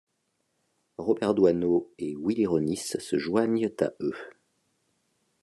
Robert 0.97 1.35
Doisneau 1.35 1.93
et 1.99 2.15
Willy 2.15 2.47
Ronis 2.47 2.77
se 2.97 3.19
joignent 3.19 3.69
à 3.81 3.91
eux. 4.01 4.17